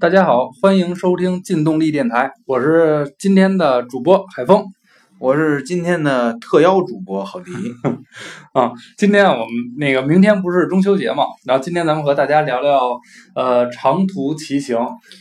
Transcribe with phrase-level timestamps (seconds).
[0.00, 4.64] 大家好，欢迎收听劲动力电台，我是今天的主播海峰，
[5.18, 7.52] 我是今天的特邀主播郝迪
[8.54, 8.72] 啊。
[8.96, 12.98] 今天我们那个明天不是中秋节嘛，然后今天咱们和大家聊聊
[13.34, 14.78] 呃长途骑行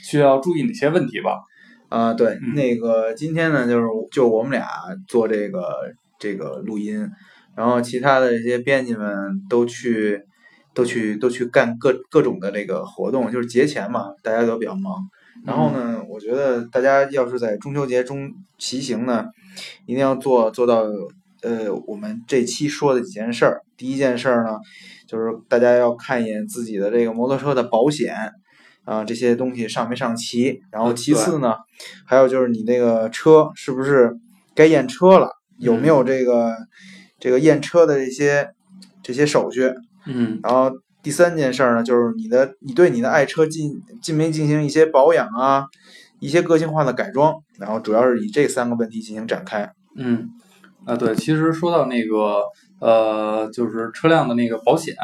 [0.10, 1.42] 需要注意哪些问题吧。
[1.90, 4.66] 啊，对，那个今天呢就是就我们俩
[5.10, 5.62] 做这个
[6.18, 7.06] 这个录音，
[7.54, 10.22] 然后其他的这些编辑们都去。
[10.80, 14.94] 都去都去干各各种的这个活动，就是节前嘛，大家都比较忙。
[15.46, 19.26] 然后呢，我觉得大家要是在中秋节中骑行呢，
[19.86, 20.86] 一定要做做到
[21.42, 23.62] 呃，我们这期说的几件事儿。
[23.76, 24.58] 第一件事儿呢，
[25.06, 28.16] 就是大家要看一眼自己的这个摩托车的保险
[28.86, 30.62] 啊，这些东西上没上齐。
[30.72, 31.56] 然后其次呢，
[32.06, 34.16] 还有就是你那个车是不是
[34.56, 36.56] 该验车了，有没有这个
[37.20, 38.48] 这个验车的这些
[39.04, 39.74] 这些手续。
[40.12, 40.72] 嗯，然后
[41.04, 45.66] 第三件事儿呢，就是你的你对你的爱车进进没进行一些保养啊，
[46.20, 49.72] 一些个性化的改装，然后主要是以这三个问题进行展开。
[49.96, 50.30] 嗯，
[50.86, 52.42] 啊对，其实说到那个
[52.80, 54.96] 呃，就是车辆的那个保险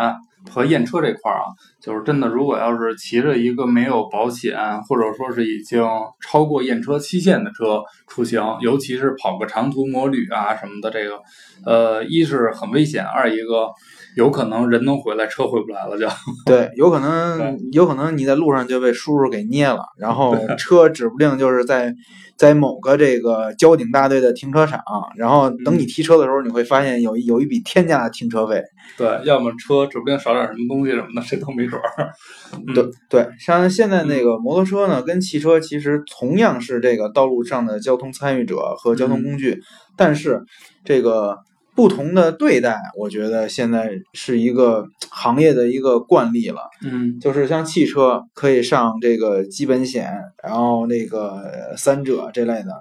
[0.49, 1.45] 和验车这块儿啊，
[1.79, 5.83] 就是真的，如果要是骑着一个没有保险，或者说是已经
[6.19, 11.21] 超过验车期限的车出行，尤其是跑个长途摩旅啊什么的，这个
[11.63, 13.69] 呃，一是很危险，二一个。
[14.15, 16.07] 有可能人能回来，车回不来了就。
[16.45, 21.93] 对，有可能，有可能你在路上就被叔叔给捏了，然后车指不定就是在
[22.37, 24.81] 在某个这个交警大队的停车场，
[25.17, 28.61] 然后等你提车的时候，你会发现有有一笔天价的停车费。
[28.97, 32.09] 对，要么车指不定少点什么东西什么的，谁都没准儿。
[32.73, 39.61] 对对，像现在那个摩托车呢，跟汽车其实同样是这个道路上的交通参与者和交通工具，
[39.97, 40.41] 但是
[40.83, 41.37] 这个。
[41.75, 46.61] 不同的对待，我觉得现在是一个行业的一个惯例了。
[46.81, 50.09] 嗯，就是像汽车可以上这个基本险，
[50.41, 52.71] 然后那个三者这类的，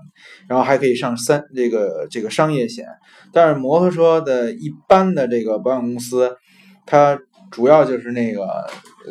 [0.48, 2.86] 然后还可以上三这个这个商业险。
[3.32, 6.36] 但是摩托车的一般的这个保险公司，
[6.86, 7.18] 它
[7.54, 8.46] 主要就是那个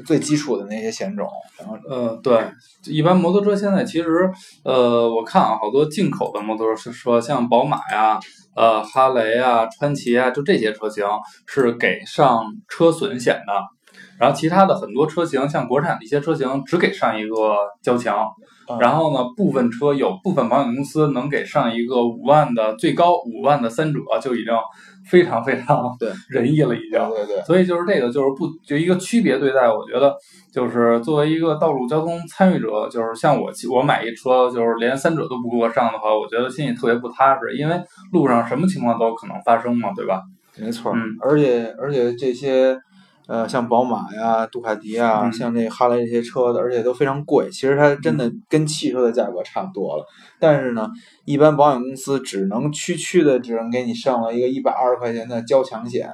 [0.06, 1.26] 最基础的那些险种。
[1.58, 2.46] 然后，呃，对，
[2.86, 4.30] 一般摩托车现在其实，
[4.66, 8.20] 呃，我看啊，好多进口的摩托车，说像宝马呀。
[8.56, 11.04] 呃，哈雷啊，川崎啊，就这些车型
[11.48, 13.54] 是给上车损险的，
[14.20, 18.28] 然后其他的很多车型，像国产的一些车型，只给上一个交强。
[18.80, 24.54] 然后呢，部分车有部分保险公司能给上一个五万的最高五万的三者，就已经
[25.10, 27.00] 非常非常 对仁义了，已经。
[27.10, 27.42] 对对。
[27.44, 30.16] 所以就是这个，就是不就一个区别对待，我觉得
[30.54, 37.76] 就是作为一个道路交通参与者，就是像我我买一车，就是连三者都不给我上的话，我觉得心里特别不踏实，因为
[38.12, 40.22] 路上什么情况都有可能发生嘛，对吧？
[40.58, 40.92] 没错。
[40.96, 41.02] 嗯。
[41.22, 42.78] 而且而且这些。
[43.26, 47.50] 呃，像宝马呀、杜卡迪啊，像那哈雷这些车的，而且都非常贵。
[47.50, 50.06] 其实它真的跟汽车的价格差不多了。
[50.40, 50.90] 但是呢，
[51.24, 56.10] 一般保险公司只能区区的只能给你上了一个一百二十块钱的交强险，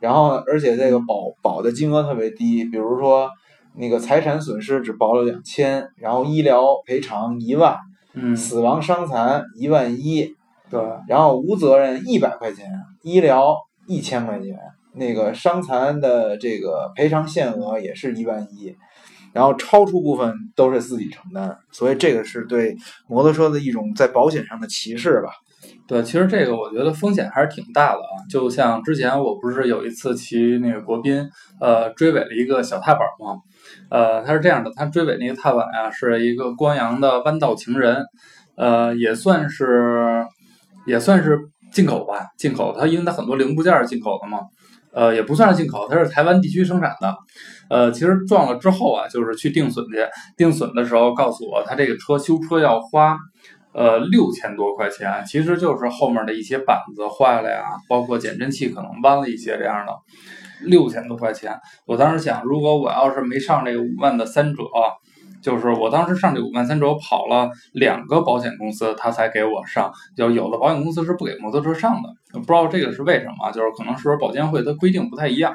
[0.00, 3.30] 然后而且这个保保的金额特别低，比如说
[3.74, 7.78] 那个财产损失只保了两千，然后医疗赔偿一万，
[8.12, 10.34] 嗯，死亡伤残一万一，
[10.68, 10.78] 对，
[11.08, 12.66] 然后无责任一百块钱，
[13.02, 13.56] 医疗
[13.86, 14.58] 一千块钱。
[14.94, 18.76] 那个伤残的这个赔偿限额也是一万一，
[19.32, 25.30] 然后超出部分都是自己承担，所以这个是对摩托车的一种在保险上的歧视吧？
[25.86, 28.14] 对，其实这个我觉得风险还是挺大的啊。
[28.30, 31.28] 就像之前我不是有一次骑那个国宾，
[31.60, 33.36] 呃，追尾了一个小踏板吗？
[33.90, 38.04] 呃，它是这样的，它追尾那个踏板啊，是一个光阳的弯道情人，
[38.56, 40.24] 呃，也算是
[40.86, 41.38] 也算是
[41.70, 44.40] 进口吧，进口它因为它很多零部件是进口的嘛。
[44.92, 47.16] 呃，也不算是进口，它是台湾地区生产的。
[47.68, 50.06] 呃，其实撞了之后啊，就是去定损去，
[50.36, 53.16] 定损的时候告诉我，他这个车修车要花
[53.72, 59.92] 呃六千多块钱，其实就是后面的一些板子坏了呀，包括减震器可能弯了一些这样的，
[60.64, 61.58] 六千多块钱。
[61.86, 64.62] 我当时想，如果我要是没上这个五万的三者。
[65.42, 69.90] 就是我当时上这五万三折跑了两个保险公司，他才给我上。
[70.14, 73.50] 就有的保险公司是不给摩托车上的，不知道这个是为什么。
[73.50, 75.54] 就是可能是不是保监会的规定不太一样。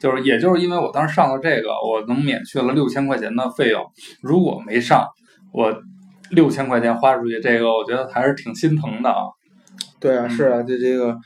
[0.00, 3.84] 就是也就是因为我当时上了这个，我能免去了六千块钱的费用。
[4.22, 5.06] 如果没上，
[5.52, 5.72] 我
[6.30, 9.24] 六千块钱花出去，这个我觉得还是挺心疼的啊。
[10.00, 11.16] 对啊，是啊，就这个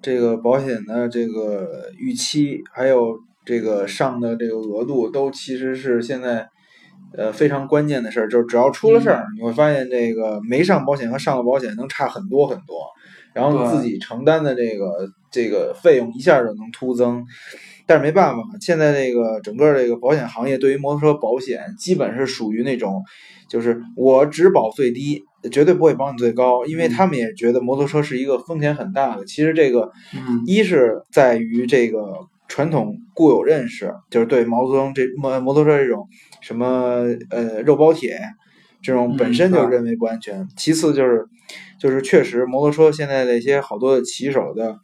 [0.00, 6.48] 这个保险的这个预期，还有这个上的这个额度，都其实是现在。
[7.16, 12.86] 呃，非常关键的事儿就是，只要出了事儿，你会发现这个没上保险和上了保险能差很多很多，
[13.32, 17.24] 然后自己承担的这个这个费用一下就能突增。
[17.86, 23.02] 但是没办法，现在这个整个这个保险行业对于摩托车保险基本是属于那种，
[23.46, 25.22] 就是我只保最低，
[25.52, 29.26] 绝对不会保你最高，因为他们也觉得摩托车是一个风险很大的。
[29.26, 29.92] 其实这个，
[30.46, 36.08] 一是在于这个传统固有认识，就是对摩托车这摩摩托车这种
[36.44, 38.20] 什么呃肉包铁
[38.82, 40.46] 这种本身就认为不安全。
[40.56, 41.24] 其次就是，
[41.80, 44.76] 就是确实摩托车现在的一些好多的骑手的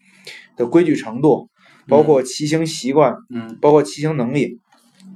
[0.56, 1.48] 的规矩程度。
[1.88, 4.60] 包括骑行习惯，嗯，包括骑行能力，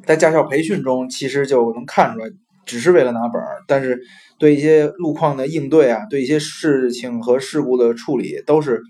[0.05, 2.29] 在驾校培训中其实就能看出来，
[2.67, 4.00] 只是为了拿本儿，但是
[4.38, 8.82] 对一些路况的应对啊，对一些事情和事故的处理都是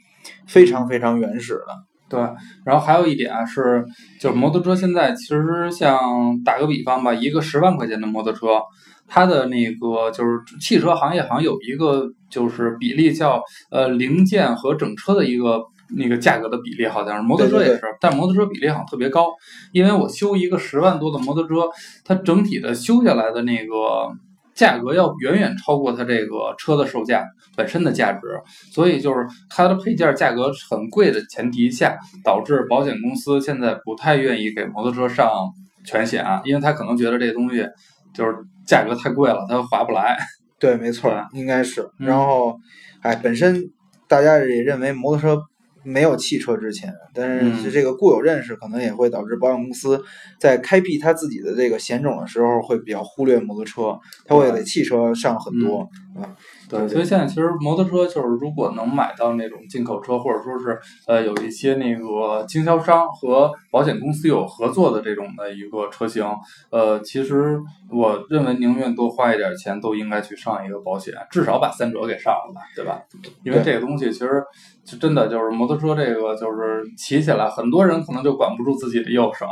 [0.47, 1.67] 非常非常原始的。
[2.15, 2.23] 对，
[2.65, 3.85] 然后还有一点啊，是
[4.21, 8.61] 就是摩托车现在其实像打个比方吧，一个十万块钱的摩托车，
[9.07, 15.63] 它的那个就是汽车行业好像有一个就是比例叫呃零件和整车的一个。
[15.97, 19.29] 那个价格的比例好像是摩托车也是，但摩托车比例好像特别高，
[19.71, 21.69] 因为我修一个十万多的摩托车，
[22.05, 24.11] 它整体的修下来的那个
[24.55, 27.25] 价格要远远超过它这个车的售价
[27.57, 28.21] 本身的价值，
[28.73, 35.29] 所以就是它的配件价格很贵的前提下，导致保险公司现在不太愿意给摩托车上
[35.85, 37.67] 全险啊，因为他可能觉得这东西
[38.15, 38.37] 就是
[38.67, 40.17] 价格太贵了，他划不来。
[40.59, 41.91] 对，没错，应该是。
[41.99, 42.57] 然后，
[43.03, 43.71] 哎，本身
[44.09, 45.43] 大家也认为摩托车。
[45.85, 50.03] 没有汽车之前，但是这个固有认识可能也会导致保险公司
[50.41, 56.35] 在开辟他自己的这个险种的时候，会比较忽略摩托车，他会给汽车上很多啊。
[56.75, 60.77] 对，所以现在其实摩托车就是，如果能买到那种进口车，或者说是
[61.07, 66.27] 呃有一些那个经销商和保险公司有合作的这种的一个车型，
[66.71, 67.61] 呃，其实
[67.93, 73.01] 我认为宁愿多花一点钱，都应该去上一个保险，至少把三者给上了吧，对吧？
[73.45, 74.43] 因为这个东西其实
[74.85, 79.47] 就真的就是摩托车这个就是骑起来，很多人可能就管不住自己的右手，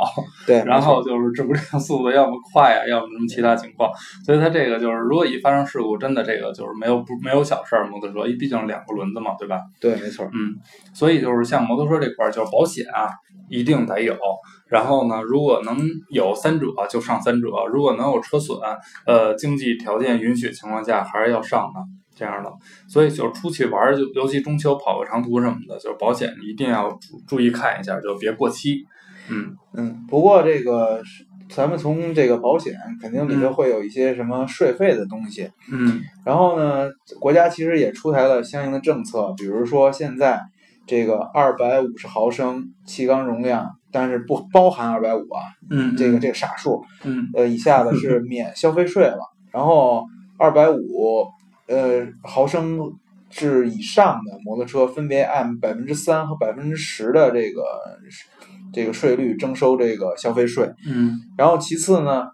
[0.47, 3.89] 对，然后就是制不定速度要么快呀，要么什么其他情况，
[4.25, 7.03] 所以它这个就是如果一发生事故，真的这个就是没有。
[7.03, 9.61] 不没有小事儿，摩托车，因毕竟两个轮子嘛，对吧？
[9.79, 10.25] 对，没错。
[10.33, 10.55] 嗯，
[10.93, 13.09] 所以就是像摩托车这块儿，就是保险啊，
[13.49, 14.17] 一定得有。
[14.67, 15.77] 然后呢，如果能
[16.09, 18.57] 有三者，就上三者；如果能有车损，
[19.05, 21.79] 呃，经济条件允许情况下，还是要上的
[22.15, 22.51] 这样的。
[22.87, 28.83] 所以就是出去玩儿，就尤其中秋跑个长途什么的，就是保险一定要注注意看一下，就别过期。
[29.29, 30.05] 嗯嗯。
[30.07, 31.01] 不过这个。
[31.55, 35.49] 咱们从这个保险，肯定里头会有一些什么税费的东西。
[35.71, 36.01] 嗯。
[36.25, 36.89] 然后呢，
[37.19, 40.41] 国家其实也出台了相应的政策，比如说现在
[40.87, 45.41] 这个二百五十毫升气缸容量，但是不包含二百五啊。
[45.69, 45.95] 嗯。
[45.95, 46.83] 这个这个傻数。
[47.03, 47.29] 嗯。
[47.35, 49.19] 呃，以下的是免消费税了。
[49.51, 50.05] 然后
[50.37, 51.27] 二百五
[51.67, 52.79] 呃毫升
[53.33, 57.61] 至以上的摩托车，分别按百分之三和百分之十的这个。
[58.75, 62.25] 这个税率征收这个消费税，嗯，然后其次呢，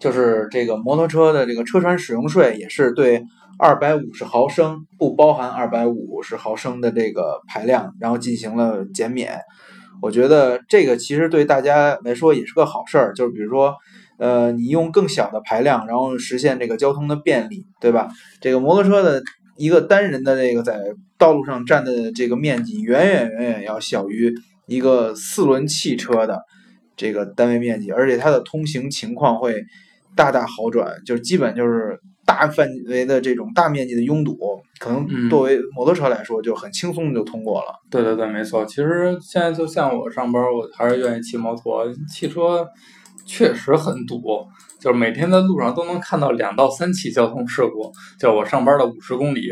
[0.00, 3.22] 就是这个摩托车的这个车船使用税也是对
[3.56, 9.38] 二百五十毫升不包含二百五十毫升的这个排量，然后进行了减免。
[10.02, 13.76] 我觉得这个其实对大家来说也是个好事儿，就是比如说，
[14.18, 18.08] 呃，你用更小的排量，然后实现这个交通的便利，对吧？
[18.40, 19.22] 这个摩托车的
[19.60, 20.80] 一个单人的这个在
[21.18, 24.34] 道路上占的这个面积，远远远远要小于。
[24.66, 26.40] 一个四轮汽车的
[26.96, 29.60] 这个单位面积，而且它的通行情况会
[30.14, 34.38] 大大好转，就是基本就是大范围的这种大面积的拥堵，
[34.78, 37.74] 可能作为摩托车来说就很轻松就通过了。
[37.90, 38.64] 对对对，没错。
[38.64, 42.64] 其实现在就像我上班，我还是愿意骑摩托，汽车
[43.26, 44.22] 确实很堵。
[44.80, 49.42] 就是每天在路上都能看到两到三起交通事故，就我上班的五十公里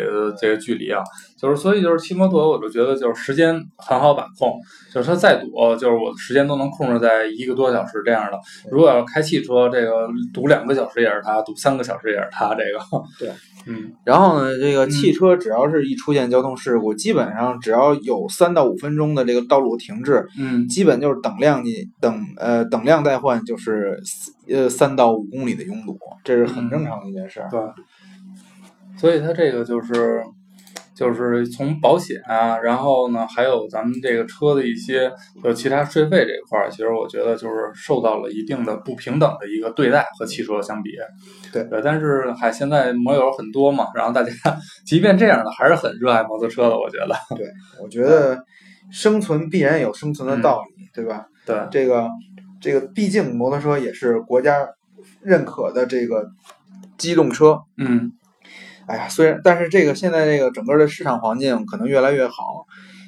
[0.40, 1.02] 这个距离啊，
[1.38, 4.60] 就是所以就是骑摩托，我就觉得就是时间很好把控，
[4.92, 8.38] 就是它再堵，就是我时间都能控制在一个多小时这样的。
[8.72, 12.80] 如果要开汽车，这个堵两个小时也是它，堵三个小时也是它，这个
[13.20, 13.30] 对。
[13.66, 24.00] 嗯，然后呢，这个汽车只要是一出现交通事故，基本上只要有三到五分钟的这个道路停滞，嗯，基本就是等量你等呃等量代换，就是
[24.48, 27.44] 呃三到五公里的拥堵，这是很正常的一件事。
[27.50, 27.60] 对，
[28.96, 30.22] 所以它这个就是。
[30.98, 35.08] 就是从保险啊，然后呢，还有咱们这个车的一些
[35.44, 40.90] 就其他税费这一块儿，其实我觉得就是受到了一定的不平等的一个对待和汽车相比。
[41.52, 44.32] 对，但是还现在摩友很多嘛，然后大家
[44.84, 47.14] 即便这样的还是很热爱摩托车的，我觉得。
[47.36, 47.46] 对，
[47.80, 48.36] 我觉得
[48.90, 51.26] 生存必然有生存的道理，对吧？
[51.46, 52.08] 对，这个
[52.60, 54.66] 这个毕竟摩托车也是国家
[55.22, 56.28] 认可的这个
[56.96, 57.60] 机动车。
[57.76, 58.10] 嗯。
[58.88, 62.64] 哎呀，虽然但是这个现在这个整个的市场环境可能越来越好，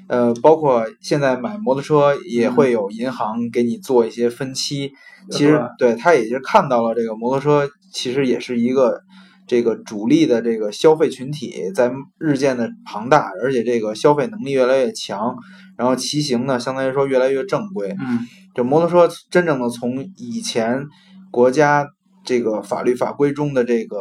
[0.08, 4.92] 呃，包括现在买摩托车也会有银行给你做一些分期。
[5.30, 9.00] 其实对他也是看到了这个摩托车，其实也是一个
[9.46, 15.34] 这个主力的这个消费群体在日渐的庞大，而且这个消费能力越来越强，
[15.78, 17.88] 然后骑行呢，相当于说越来越正规。
[17.98, 20.84] 嗯，就摩托车真正的从以前
[21.30, 21.86] 国家。
[22.30, 23.98] 这个法律法规中的这个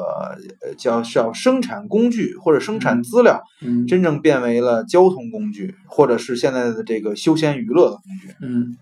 [0.62, 8.36] 呃叫叫生产工具或者生产资料，嗯，真正变为了交通工具，或者是现在的这个休闲娱乐的工具。
[8.40, 8.78] 嗯，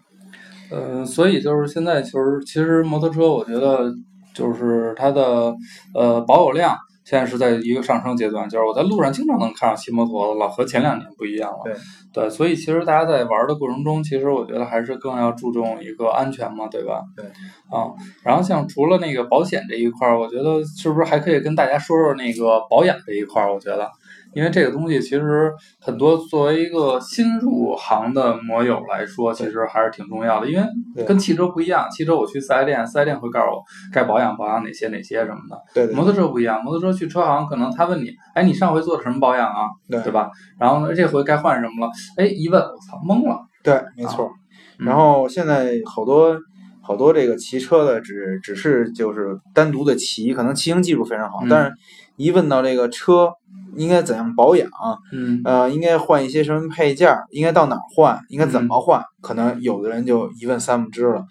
[0.69, 3.95] 呃，所以就是现在就是其实摩托车，我觉得
[4.33, 5.55] 就是它的
[5.93, 6.77] 呃保有量
[7.07, 11.59] 现在是在一个上升阶段，就是我在路上经常能看到骑摩托的老，和前两年不一样了。
[11.63, 11.73] 对。
[12.11, 17.01] 对，所以其实大家在玩的过程中，其实我觉得还是更要注重一个安全嘛，对吧？
[17.15, 17.23] 对。
[17.69, 17.87] 啊，
[18.23, 23.53] 然后像除了那个保险这一块儿，我觉得是不是还可以跟大家说说那个保养这一块儿？
[23.53, 23.89] 我觉得。
[24.33, 30.49] 因为这个东西其实很多，作为一个新入行的摩友来说，其实还是挺重要的。
[30.49, 35.59] 因为跟汽车不一样，汽车我去四 S 店，四 S 店会告诉我该保养保养哪些哪些什么的。
[35.73, 35.87] 对。
[35.95, 39.67] 摩托车不一样，摩托车去车行，可能他问你，哎，你上回做的什么保养啊？
[39.89, 40.29] 对，对吧？
[40.59, 41.91] 然后呢，这回该换什么了？
[42.17, 43.39] 哎，一问，我操，懵了。
[43.63, 44.29] 对，没错。
[44.77, 46.37] 然后现在好多
[46.81, 51.71] 好多这个骑车的，只只是就是单独的骑，可能骑行技术非常好，但是
[52.17, 53.31] 一问到这个车。
[53.75, 54.67] 应该怎样保养？
[55.13, 57.15] 嗯，呃，应该换一些什么配件？
[57.29, 58.19] 应该到哪儿换？
[58.29, 59.03] 应该怎么换？
[59.21, 61.23] 可能有的人就一问三不知了。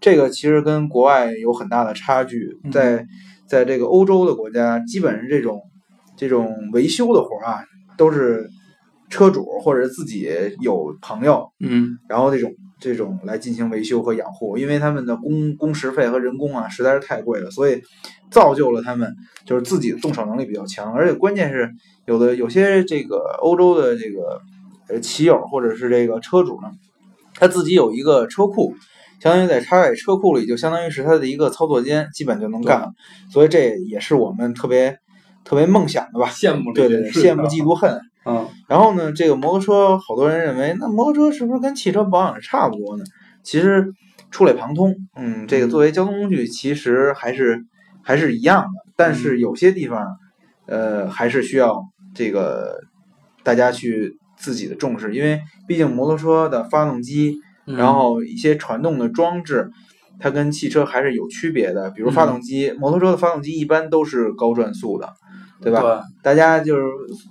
[0.00, 3.04] 这个其实跟国外有很大的差距，在
[3.48, 5.60] 在这个欧洲的国家，基本上这种
[6.16, 7.64] 这种维修的活儿啊，
[7.96, 8.48] 都是
[9.08, 10.30] 车主或者自己
[10.60, 12.52] 有朋友，嗯，然后这种。
[12.80, 17.82] 这种来进行维修和养护，因为他们的工工时费和人工啊实在是太贵了，所以
[18.30, 21.70] 造就了他们就是自己的动手能力比较强，而且关键是
[22.06, 24.40] 有的有些这个欧洲的这个
[24.88, 26.70] 呃骑友或者是这个车主呢，
[27.34, 28.74] 他自己有一个车库，
[29.20, 32.92] 相当于在插在车库里，就相当于是他的一个操作间，基本就能干了，
[33.32, 34.96] 所以这也是我们特别
[35.44, 38.00] 特别梦想的吧，羡慕对对对，羡慕嫉妒恨。
[38.24, 43.04] 嗯，然后呢，这个摩托车，好多人认为，那摩托车是不是跟汽车保养差不多呢？
[43.42, 43.92] 其实
[44.30, 47.64] 触类旁通，嗯，这个作为交通工具，其实还是
[48.02, 48.92] 还是一样的。
[48.94, 50.06] 但是有些地方，
[50.66, 51.82] 呃，还是需要
[52.14, 52.78] 这个
[53.42, 59.70] 大家去自己的重视，因为毕竟摩托车的发动机，然后一些传动的装置，
[60.20, 61.90] 它跟汽车还是有区别的。
[61.92, 65.14] 比如发动机，摩托车的发动机一般都是高转速的。
[65.60, 66.02] 对吧？
[66.22, 66.82] 大家就是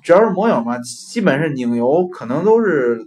[0.04, 3.00] 只要是摩友嘛，基本是拧油可能都是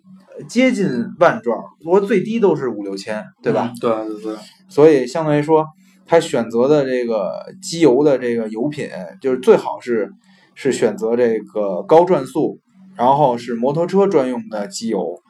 [0.48, 0.86] 接近
[1.18, 3.70] 万转，我最低都是五六千，对吧？
[3.80, 4.36] 对对对。
[4.68, 5.66] 所以相对于说，
[6.06, 8.88] 他选择的这个机油的这个油品，
[9.20, 10.10] 就是最好是
[10.54, 12.58] 是选择这个高转速，
[12.96, 15.20] 然后是摩托车专用的机油。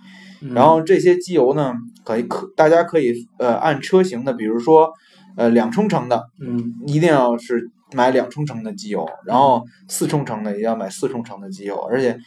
[0.55, 4.93] 然后这些机油呢，可以可大家可以呃按车型的，比如说
[5.37, 7.71] 呃两冲程的，嗯，一定要是。
[7.93, 12.19] 买两冲程的机油，然后四冲程的也要买四冲程的机油，而且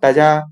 [0.00, 0.42] 大家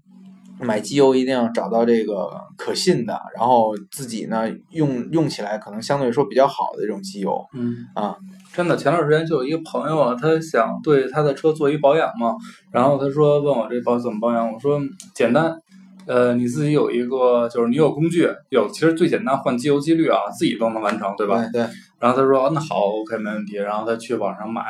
[0.59, 7.45] 买机油一定要找到这个可信的，然后自己呢用用起来可能相对来说比较好的这种机油。
[7.53, 8.17] 嗯啊，
[8.55, 12.35] 真的，前段时间就有一个朋友啊，他想对他的车做一保养嘛，
[12.73, 14.81] 然后他说问我这保怎么保养，我说
[15.15, 15.55] 简单。
[16.09, 21.45] 呃，你自己有一个，就是你有工具，有其实最简单换机油机滤啊，自己都能完成，对吧？
[21.53, 21.67] 对。
[21.99, 23.57] 然后他说那好，OK，没问题。
[23.57, 24.63] 然后他去网上买，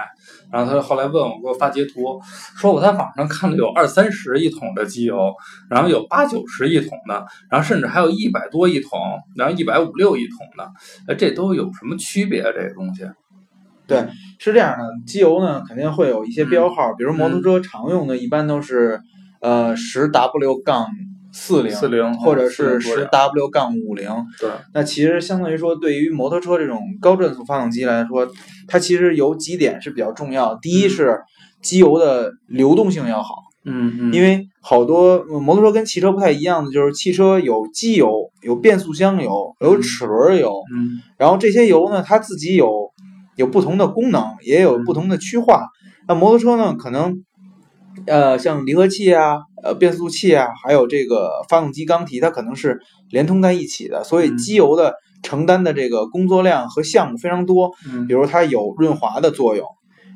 [0.52, 2.21] 然后他后来问我，给我发截图，
[2.56, 5.35] 说我在网上看了有二三十一桶的机油，
[5.68, 9.00] 然后有八九十一桶的，然后甚至还有一百多一桶，
[9.35, 10.71] 然后一百五六一桶的，
[11.09, 12.42] 哎，这都有什么区别？
[12.42, 13.04] 这个东西？
[13.88, 14.06] 对，
[14.38, 19.00] 是这样的，机油呢肯定会有一些标号，比如摩托车常用的，一般都是
[19.40, 20.87] 呃十 W 杠。
[21.38, 24.09] 四零四零，或者是十 W 杠五零，
[24.40, 28.26] 对，那其实相当于说，对于摩托车这种高转速发动机来说，
[28.66, 30.55] 它其实有几点是比较重要。
[30.55, 31.21] 第一是
[31.61, 33.35] 机油的流动性要好，
[33.66, 42.90] 嗯嗯，因为好多摩托车跟汽车不太一样的，就是汽车有机油、有变速箱油、有齿轮油，嗯，然后这些油呢，它自己有
[43.37, 45.66] 有不同的功能，也有不同的区划。
[46.09, 47.23] 那摩托车呢，可能。
[48.06, 57.72] 呃，像离合器啊，呃，变速器啊，还有这个发动机缸体，它可能是连通在一起的，所以机油的承担的这个工作量和项目非常多。
[57.90, 59.66] 嗯，比如它有润滑的作用，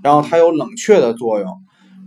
[0.02, 1.48] 然后它有冷却的作用，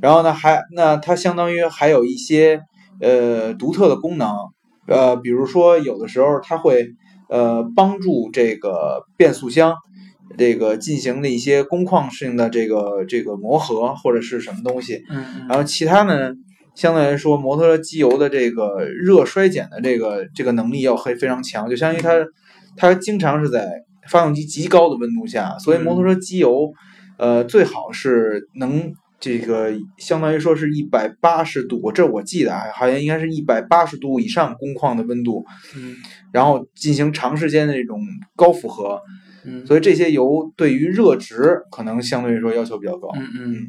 [0.01, 2.61] 然后呢还那它相当于还有一些
[3.01, 4.29] 呃独特的功能，
[4.87, 6.89] 呃，比如说有的时候它会
[7.29, 9.75] 呃帮助这个变速箱。
[10.37, 16.31] 这个进行的一些工况性的这个这个磨合或者是什么东西，嗯，然后其他呢，
[16.75, 22.25] 相对来说，摩托车机油的这个热衰减的这个这个能力要非非常强，就相当于它
[22.75, 23.69] 它经常是在
[24.09, 26.71] 发动机极高的温度下，所以摩托车机油
[27.17, 28.93] 呃最好是能。
[29.19, 35.45] 这个相当于说是一百八十度，这我记得啊，好像应该是一百八十度以上工况的温度，
[35.77, 35.95] 嗯，
[36.33, 38.01] 然后进行长时间的这种
[38.35, 38.99] 高负荷，
[39.45, 43.67] 嗯，所以这些油对于热值可能相对来说要求比较高，嗯嗯，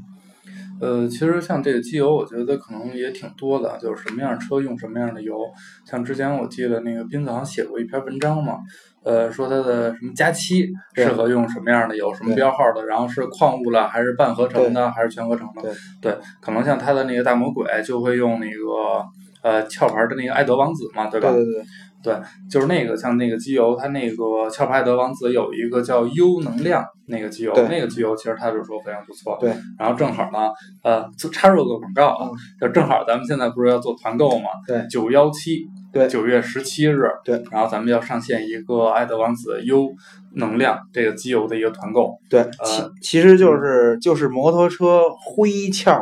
[0.81, 5.37] 呃，其实像这个机油，我觉得可能也挺多的，就是什么样车用什么样的油，
[5.85, 8.59] 像之前我记得那个斌子好像写过一篇文章嘛。
[9.05, 15.61] 呃，说它的什么加七适合用什么样的油，什么标号的，然后是矿物了还是半合成的还是全合成的？
[16.01, 19.05] 对，可能像它的那个大魔鬼就会用那个
[19.43, 21.31] 呃壳牌的那个爱德王子嘛，对吧？
[21.37, 21.65] 对对对，
[22.05, 22.15] 对，
[22.51, 24.15] 就是那个像那个机油，它那个
[24.51, 29.39] 壳牌爱德王子有一个叫优能量那个机油，那个机油其实他就说非常不错。
[29.41, 32.31] 对，然后正好呢，呃，插入个广告啊，
[32.61, 34.51] 就正好咱们现在不是要做团购嘛？
[34.67, 35.67] 对，九幺七。
[35.95, 39.89] 对，九月十七日，对，然后咱们要上线一个爱德王子优
[40.33, 45.97] 能量这个机油的一个团购，对，其其实就是就是摩托车灰壳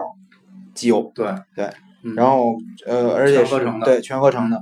[0.73, 1.69] 机油，对对，
[2.17, 2.55] 然后
[2.87, 3.55] 呃，而且是
[3.85, 4.59] 对全合成的，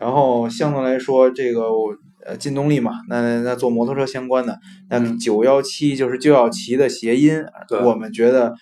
[0.00, 1.68] 然后相对来说这个
[2.26, 7.40] 呃劲动力嘛，那那做摩托车相关的，那九幺七就是就要骑的谐音，
[7.84, 8.54] 我们觉得。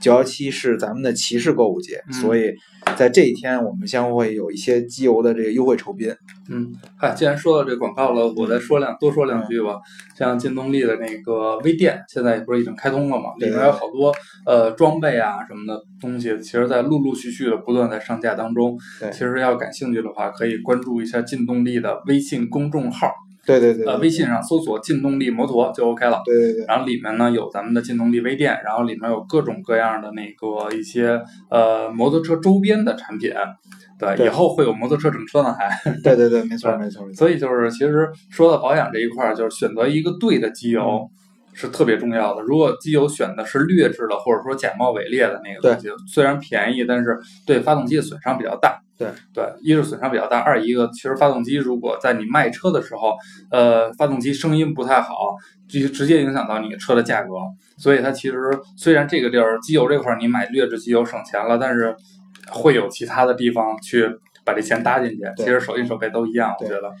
[0.00, 2.52] 九幺七是咱们的骑士购物节，所以
[2.96, 6.14] 在这一天我们将会有一些机油的这个优惠酬宾。
[6.50, 9.80] 嗯，嗨，既然说到这广告了，我再说两多说两句吧。
[10.16, 13.30] 像劲动力的那个微店，现在不是已经开通了嘛？
[13.38, 14.12] 里面有好多
[14.44, 18.78] 呃装备啊什么的东西，其实在陆陆续续的不断在上架当中。
[19.12, 23.10] 其实要感兴趣的话，可以关注一下劲动力的微信公众号。
[23.44, 26.22] 对对对，呃，微信上搜索“劲动力摩托”就 OK 了。
[26.24, 26.64] 对对对。
[26.66, 31.20] 然后里面呢有咱们的劲动力微店，然后里面有各种各样的那个一些
[31.50, 33.32] 呃摩托车周边的产品。
[33.98, 35.68] 对，以后会有摩托车整车呢，还。
[36.02, 37.04] 对对 对，没错没错。
[37.14, 41.08] 所以就是其实说到保养这一块儿，就是选择一个对的机油
[41.52, 42.42] 是特别重要的。
[42.42, 48.80] 如果机油选的是劣质的，或者说假冒伪劣的那个东西，虽然便宜，但是对发动机的损伤比较大。
[49.02, 53.14] 对对，一是损伤比较大，二一个其实发动机如果在你卖车的时候，
[53.50, 55.14] 呃，发动机声音不太好，
[55.68, 57.30] 就直接影响到你车的价格。
[57.76, 58.36] 所以它其实
[58.76, 61.94] 虽然这个地儿机油这块你买劣质机油省钱了，但是
[62.50, 64.08] 会有其他的地方去
[64.44, 65.18] 把这钱搭进去。
[65.36, 66.92] 其实手心手背都一样，我觉得。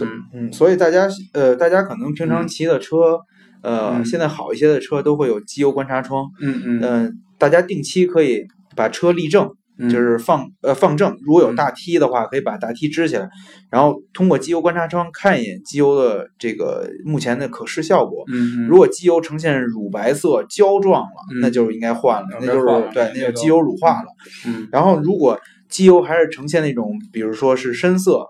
[0.00, 3.18] 嗯嗯，所以大家呃，大家可能平常骑的车，
[3.62, 6.26] 呃，现在好一些的车都会有机油观察窗。
[6.40, 6.80] 嗯嗯。
[6.82, 8.46] 嗯，大家定期可以
[8.76, 9.50] 把车立正。
[9.88, 13.30] 就是放呃放正，如果有大梯的话，可以把大梯支起来，
[13.70, 18.24] 然后通过机油观察窗看一眼机油的这个目前的可视效果。
[18.28, 24.08] 嗯如果机油呈现乳白色胶状了，那就是应该换了，那就是对，那就机油乳化了。
[24.46, 24.68] 嗯。
[24.72, 25.38] 然后如果
[25.68, 28.26] 机油还是呈现那种，比如说是深色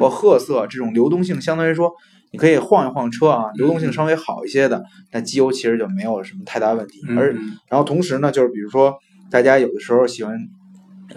[0.00, 1.92] 或褐色这种流动性，相当于说
[2.32, 4.82] 你可以晃一晃车啊，流动性稍微好一些的，
[5.12, 7.00] 那机油其实就没有什么太大问题。
[7.16, 7.32] 而
[7.68, 8.94] 然后同时呢，就是比如说
[9.30, 10.36] 大家有的时候喜欢。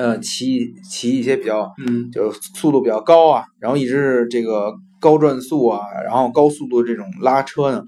[0.01, 7.83] 呃，骑骑一些比较，嗯，就是速度比较高啊，然后一直是这个高转速啊，然后高速度这种拉车呢，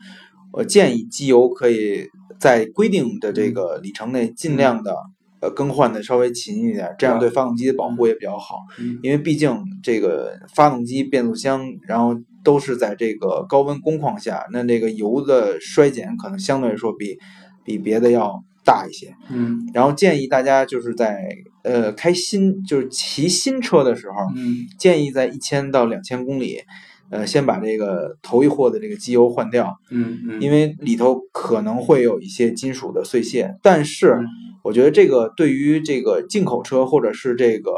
[0.51, 2.07] 我建议机油可以
[2.39, 4.95] 在规定的这个里程内尽量的
[5.41, 8.57] 呃更换的稍微勤一点，这样对发动机的保护也比较好。
[9.01, 17.17] 因为毕竟这个发动机、变速箱，然后都是在这个高温工况下，那这个油的衰减可能相对来说比
[17.65, 18.43] 比别的要。
[18.65, 21.27] 大一些，嗯，然后建议大家就是在
[21.63, 26.61] 呃开新就是骑新车的时候，嗯，建议在一千到两千公里，
[27.09, 34.17] 呃，先把这个头一货的这个机油换掉，嗯嗯，因为里头可能会有一些金属的碎屑，但是
[34.63, 37.73] 我觉得这个对于这个进口车或者是这个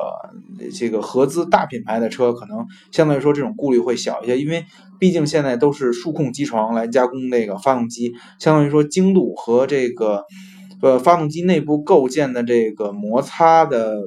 [0.74, 4.64] 这个合资大品牌的车，可能相对来说这种顾虑会小一些，因为
[5.00, 10.24] 毕竟现在都是数控机床来加工那个发动机，相当于说精度和这个。
[10.86, 13.98] 呃，发动机内部构建的这个摩擦的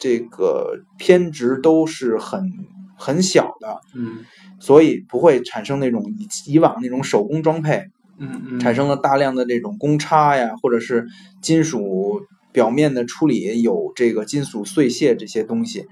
[0.00, 2.50] 这个偏值都是很
[2.96, 4.24] 很小的，嗯，
[4.58, 7.84] 所以不会产生那种以以往那种手工装配，
[8.18, 11.06] 嗯嗯，产生了大量的这种公差呀，或者是
[11.40, 15.86] 金属表面的处理有这个金属碎屑这些东西。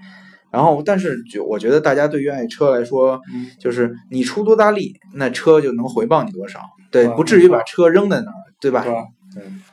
[0.51, 3.21] 然后，但是就我觉得大家对于爱车来说，
[3.61, 6.59] 就是你出多大力，那车就能回报你多少，
[6.91, 8.83] 对，不至于把车扔在那儿，对吧？
[8.83, 8.93] 对，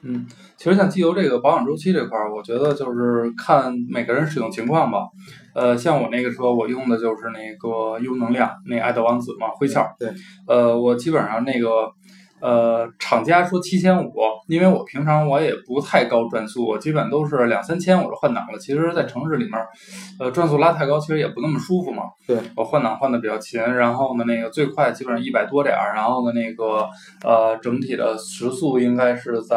[0.03, 5.09] 嗯，其实像机油这个保养周期这块儿，我觉得就是看每个人使用情况吧。
[5.55, 9.85] 呃，像我那个车，我用的就是那个优能量，那爱德王子嘛，灰壳。
[9.99, 10.09] 对。
[10.47, 11.93] 呃，我基本上那个
[12.41, 14.13] 呃，厂家说七千五，
[14.49, 18.59] 因为我平常我也不太高转速，我基本都是两三千我就换挡了。
[18.59, 19.53] 其实，在城市里面，
[20.19, 22.05] 呃，转速拉太高其实也不那么舒服嘛。
[22.27, 26.89] 对，我换挡换的比较勤，然后呢，那个最快基本上一百多点儿，然后呢，那个
[27.23, 29.57] 呃，整体的时速应该是在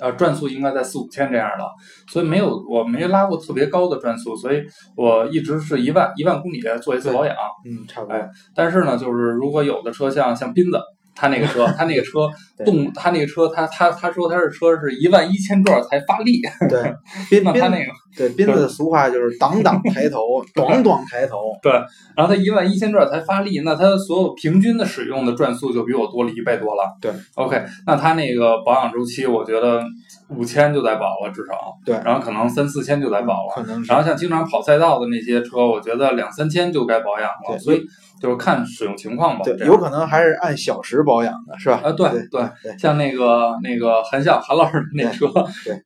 [0.00, 1.64] 呃转速应该在四五千这样的，
[2.08, 4.62] 所以没有我没拉过特别高的转速，所以
[4.96, 7.34] 我一直是一万一万公里做一次保养。
[7.64, 8.14] 嗯，差不多。
[8.14, 10.80] 哎，但是呢，就是如果有的车像像斌子。
[11.18, 12.30] 他那个车， 他那个车
[12.64, 16.40] 动，他那个车，他他他说他是车是一万一千转才发力。
[16.68, 16.94] 对，
[17.28, 20.20] 斌那他那个对斌子的俗话就是“挡挡抬头，
[20.54, 21.36] 短短抬头”。
[21.60, 21.72] 对，
[22.16, 26.96] 然后他一万一千转才发力，那他所有平均的使用的转速就比我多了一倍多了。
[27.00, 29.82] 对，OK，那他那个保养周期，我觉得
[30.28, 31.76] 五千就得保了，至少。
[31.84, 33.52] 对，然后可能三四千就得保了。
[33.54, 33.82] 可能。
[33.84, 37.58] 然后像经常跑赛道的那些车，我觉得两三千就该保养了。
[37.58, 37.82] 所以。
[38.20, 41.80] 就是看使用情况吧，对，有可能还是按小时保养的，是吧？
[41.84, 45.28] 啊，对对，像那个那个韩笑韩老师那车，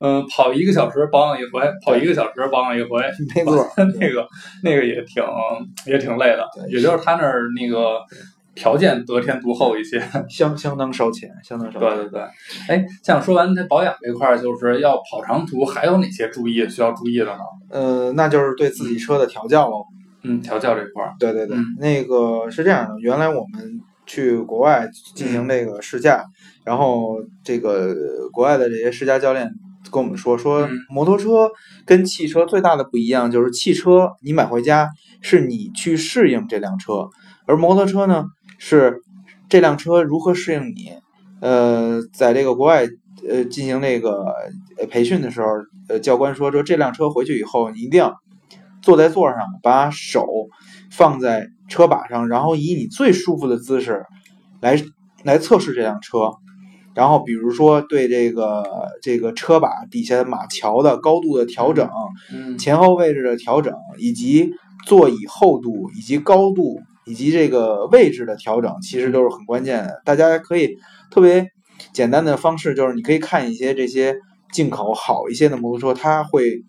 [0.01, 3.03] 嗯，跑一个小时保养一回，跑一个小时保养一回，
[3.35, 3.69] 没错，
[4.01, 4.27] 那个
[4.63, 5.23] 那个也挺
[5.85, 8.01] 也挺累的，也就是他那儿那个
[8.55, 11.89] 条件得天独厚一些， 相相当烧钱，相当烧钱。
[11.89, 12.23] 对对对，
[12.69, 17.39] 哎，像说完这保养这块儿，就是要跑长途，还有哪些注意需要注意的呢？
[17.71, 19.85] 呃，那就是对自己车的调教喽。
[20.25, 26.25] 嗯，调教这块儿，对对对，那个是这样的，原来我们去国外进行这个试驾，
[26.65, 27.93] 然后这个
[28.33, 29.51] 国外的这些试驾教练
[29.91, 31.51] 跟我们说，说摩托车
[31.85, 34.89] 跟汽车最大的不一样就是汽车你买回家
[35.23, 37.09] 是你去适应这辆车，
[37.47, 38.25] 而摩托车呢
[38.65, 39.03] 是
[39.49, 40.93] 这辆车如何适应你。
[41.41, 42.87] 呃，在这个国外
[43.29, 44.33] 呃进行那个
[44.89, 45.49] 培训的时候，
[45.89, 48.15] 呃教官说说这辆车回去以后你一定要。
[48.83, 50.27] 坐在座上，把手
[50.91, 54.05] 放在车把上，然后以你最舒服的姿势
[54.61, 54.77] 来
[55.23, 56.33] 来测试这辆车。
[56.93, 58.65] 然后，比如说对这个
[59.01, 61.89] 这个车把底下马桥的高度的调整，
[62.33, 64.51] 嗯前后位置的调整，以及
[64.85, 70.03] 座椅厚度以及高度以及这个位置的调整，其实都是很关键的。
[70.05, 70.77] 大家可以
[71.11, 71.47] 特别
[71.93, 74.17] 简单的方式，就是你可以看一些这些
[74.53, 76.65] 进口好一些的摩托车，它会。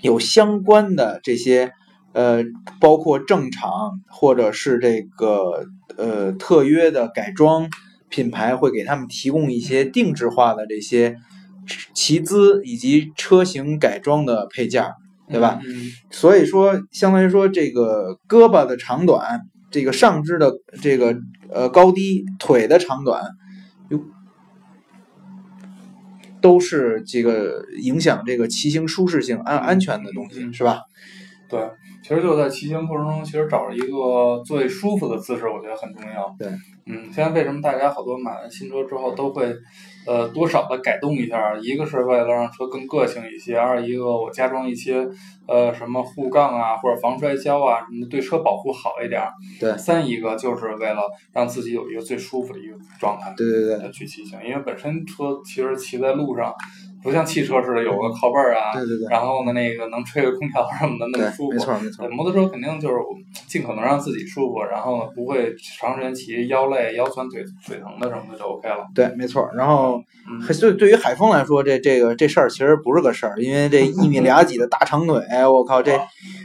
[0.00, 1.72] 有相关的这些，
[2.12, 2.44] 呃，
[2.78, 5.64] 包括正常或者是这个
[5.96, 7.70] 呃特约的改装
[8.10, 11.16] 品牌，会给他们提供一些定制化的这些
[11.94, 14.84] 骑资以及车型改装的配件，
[15.28, 15.60] 对吧？
[16.10, 21.16] 所以说，相当于说这个胳膊的长短，这个上肢的这个
[21.50, 23.22] 呃高低，腿的长短。
[26.40, 30.82] 都是这个影响这个骑行舒适性、安安全的东西，是吧？
[31.48, 31.58] 对，
[32.02, 36.36] 其实就在骑行过程中，其实找一个最舒服的姿势，我觉得很重要。
[36.38, 36.48] 对，
[36.84, 39.56] 嗯，现在为什么大家好多买了新车之后都会？
[40.06, 45.08] 呃，多少的改动一下，一个是为了让车更个性一些，二一个我加装一些
[45.46, 49.22] 呃什么护杠啊，或者防摔胶啊，什么对车保护好一点。
[49.58, 49.76] 对。
[49.78, 53.32] 三一个就是为了让自己有一个最舒服的一个状态。
[53.36, 53.90] 对对对。
[53.90, 56.54] 去骑行，因为本身车其实骑在路上。
[57.04, 61.52] 不像汽车似的有个靠背儿啊，对对对，然后呢，那个能吹个空调什么的那么舒服。
[61.52, 62.08] 没错没错。
[62.08, 62.94] 摩托车肯定就是
[63.46, 68.86] 尽可能让自己舒服，然后不会长时间骑腰累、腰酸腿腿疼的什么的就 OK 了。
[68.94, 69.46] 对，没错。
[69.54, 70.02] 然后，
[70.58, 76.00] 对对于海峰来说，这这个这事儿其实不是个事儿，因为这一米俩几的大长腿，我靠这。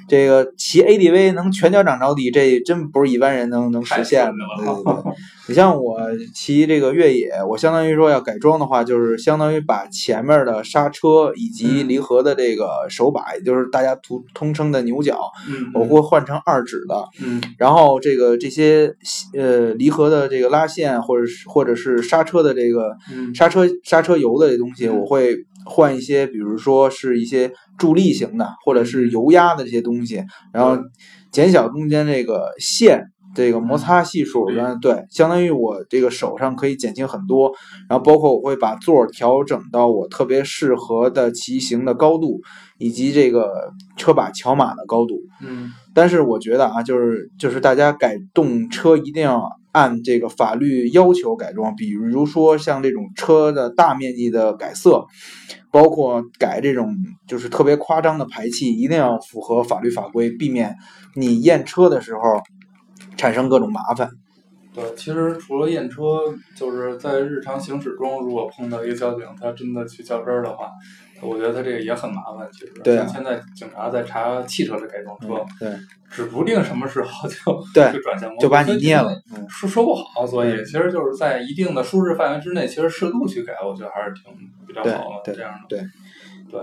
[0.09, 4.33] 这个骑 ADV 能全脚掌着地，这真不是一般人能能实现的。
[4.57, 5.11] 对对 对，
[5.47, 5.99] 你像我
[6.33, 15.31] 骑这个越野，我相当于说要改装的话，就是相当于把前面的刹车以及离合的这个手把，也就是大家通通称的牛角，
[15.73, 16.95] 我会换成二指的。
[17.23, 17.41] 嗯。
[17.57, 18.93] 然后这个这些
[19.37, 22.95] 呃离合的这个拉线，或者是或者是刹车的这个
[23.33, 25.37] 刹车刹车油的这东西，我会。
[25.69, 30.81] 换一些，比如说是一些助力型的，或者是油压的这些东西，然后
[31.31, 33.03] 减小中间这个线
[33.35, 34.47] 这个摩擦系数，
[34.81, 37.51] 对，相当于我这个手上可以减轻很多。
[37.87, 42.41] 然后包括我会把座调整到我特别适合的骑行的高度，
[42.79, 45.21] 以及这个车把桥码的高度。
[45.41, 49.47] 嗯，但是我觉得啊，就是就是大家改动车一定要。
[49.71, 55.05] 按这个法律要求改装，比如说像这种车的大面积的改色，
[55.71, 56.95] 包括改这种
[57.27, 60.75] 就是特别夸张的排气，一定要符合法律法规，避免
[61.15, 62.21] 你验车的时候
[63.17, 64.09] 产生各种麻烦。
[64.73, 70.69] 对，其实除了验车，就是在日常行驶中，如果碰到一个交警，他真的去较真儿的话，
[71.21, 72.47] 我觉得他这个也很麻烦。
[72.51, 75.71] 其实，对啊现在警察在查汽车的改装车，对，
[76.09, 79.11] 指不定什么时候就 对就转向就把你捏了。
[79.35, 84.33] 嗯，说说不好，所以嗯其实就是在一定的舒适范围之内，其实适度去改，我觉得还是挺
[84.67, 85.33] 比较好的。
[85.33, 85.79] 这样的，对
[86.51, 86.61] 对，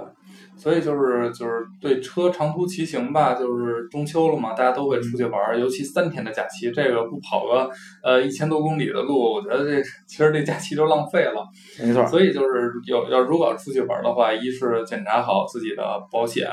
[0.56, 7.70] 所以就是就是对车长途骑行吧，就是中秋了嘛，大家都会出去玩儿，尤其三天的假期，这个不跑个
[8.02, 11.46] 呃一千多公里的路，我觉得这其实这假期就浪费了。
[11.80, 12.06] 没错。
[12.06, 16.48] 所以就是有要如果出去玩儿的话，一是检查好自己的保险，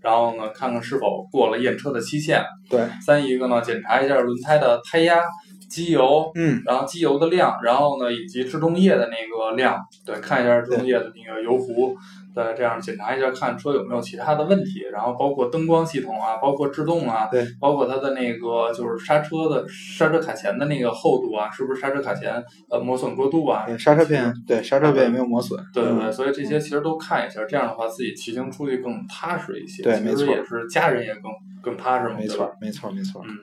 [0.00, 5.20] 然后呢看看是否过了验车的期限，对，三一个呢检查一下轮胎的胎压、
[5.68, 6.30] 机油。
[6.34, 11.94] 嗯，然后机油的量，然后呢，以及制动液的那个量，对，看一下制动液的那个油壶，
[12.34, 23.64] 对，这样检查一下，看车有没有其他的问题，然后包括灯光系统啊，包括制动啊，对，包括它的那个就是刹车的刹车卡钳的那个厚度啊，是不是刹车卡钳呃磨损过度啊？
[23.66, 25.62] 对刹车片，对刹车片也没有磨损。
[25.72, 29.82] 对对对，嗯所以这些其实都看一下，这样的话自己骑行出去更踏实一些。
[29.82, 33.22] 其对没错实也是家人也更更踏实嘛，没错，没错，没错。
[33.24, 33.38] 嗯。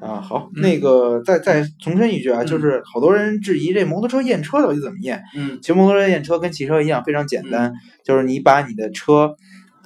[0.00, 0.62] 啊，好，嗯。
[0.62, 2.46] 那个再再重申一句啊，嗯。
[2.46, 5.22] 就是好多人质疑这摩托车验车到底怎么验？
[5.36, 5.58] 嗯。
[5.60, 7.72] 其实摩托车验车跟汽车一样，非常简单，
[8.04, 9.34] 就是你把你的车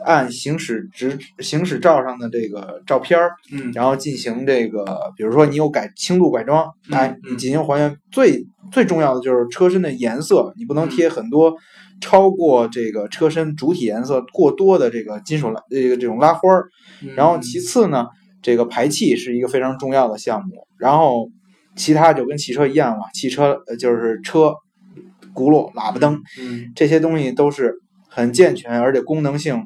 [0.05, 3.73] 按行驶执行驶照上的这个照片儿，嗯。
[3.75, 7.33] 然后进行这个，比如说你有改轻度改装，嗯哎，嗯。
[7.33, 7.97] 你进行还原。
[8.13, 10.91] 最最重要的就是车身的颜色，你不能嗯。
[10.91, 11.55] 贴很多
[12.01, 16.67] 超过这个车身主体颜色过多的这个金属拉这个这种拉花儿。
[17.03, 18.07] 嗯，然后其次呢，
[18.45, 20.69] 这个排气是一个非常重要的项目。
[20.79, 21.31] 然后
[21.75, 24.53] 其他就跟汽车一样嘛，汽车呃就是车、
[25.35, 27.75] 轱辘、喇叭灯嗯这些东西都是
[28.09, 29.61] 很健全，而且功能性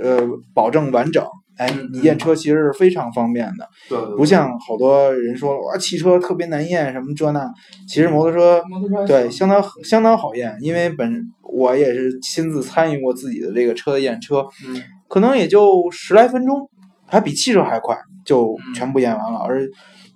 [0.00, 1.24] 呃保证完整。
[1.56, 7.46] 哎嗯，你验车其实是非常方便的，对对对不像好多人说哇汽车特别难验什么这那，
[7.86, 16.70] 其实摩托车摩托车对相当相当好验，因为本我也是亲自参与过自己的这个车的验车，嗯可能也就十来分钟，
[17.10, 19.40] 还比汽车还快，就嗯全部验完了。
[19.40, 19.68] 而，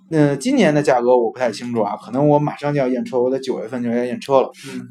[0.09, 4.51] 呃，今年的价格我不太清楚啊，可能我马上就要验车，我在九月份就要验车了。
[4.67, 4.87] 嗯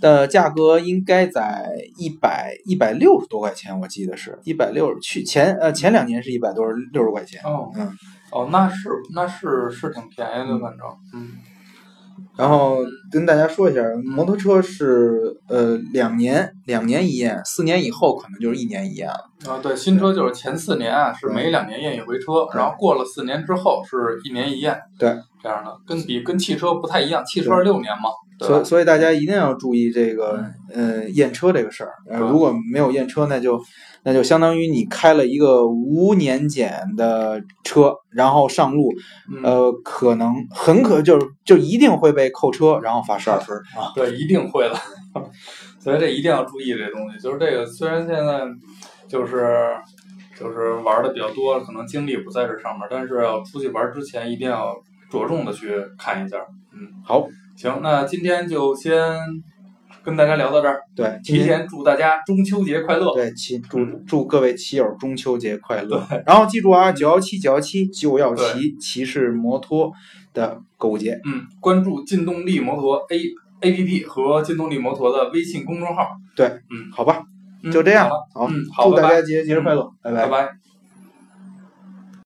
[0.00, 7.42] 的价格应该在一百一百六十多块钱，我记得是一百六十，去前呃前两年是一百多六十块钱。
[7.42, 7.92] 哦嗯，
[8.30, 11.30] 哦，那是那是是挺便宜的，反正嗯
[12.36, 12.78] 然后
[13.10, 19.30] 跟大家说一下，摩托车是呃两年两年一验，四年以后可能就是一年一验了。
[19.46, 25.14] 啊对，新车就是前四年啊是每两年验一回车，然后过了四年之后是一年一验，对
[25.46, 31.92] 这样的，跟比跟汽车不太一样，汽车是六年嘛，所以所以大家一定要注意这个呃验车这个事儿。
[32.10, 33.62] 呃，如果没有验车，那就
[34.02, 38.92] 那就相当于你开了一个无年检的车，然后上路，
[39.30, 43.92] 嗯呃，可能很可就是就一定会被扣车，然后罚十二分啊。
[43.94, 44.74] 对，一定会的，
[45.78, 47.18] 所以这一定要注意这东西。
[47.20, 48.40] 就是这个，虽然现在
[49.06, 49.72] 就是
[50.36, 54.74] 就是玩的比较多，可能精力不在这上面，但是要出去玩之前，一定要
[55.10, 56.36] 着重的去看一下。
[56.72, 58.92] 嗯，好，行，那今天就先
[60.02, 63.12] 跟大家聊到这儿，对，提前祝大家中秋节快乐。
[63.14, 66.06] 对骑祝祝各位骑友中秋节快乐。
[66.24, 69.92] 然后记住啊，九幺七九幺七就要骑骑士摩托
[70.32, 71.18] 的购物节。
[71.24, 73.18] 嗯，关注劲动力摩托 A
[73.62, 76.06] A P P 和劲动力摩托的微信公众号。
[76.36, 77.22] 对，嗯，好吧，
[77.64, 80.48] 嗯就这样好了，好嗯，好拜拜祝大家节节日快乐，拜拜拜。